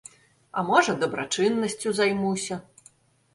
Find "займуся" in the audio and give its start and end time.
2.01-2.59